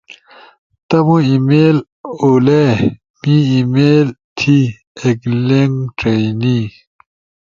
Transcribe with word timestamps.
تمو 0.87 1.17
ای 1.25 1.35
میل 1.47 1.77
اُولے، 2.21 2.65
می 3.21 3.35
ای 3.53 3.59
میل 3.73 4.07
تھی 4.37 4.59
ایک 5.01 5.21
لنک 5.47 5.81
ڇئینی 5.99 6.59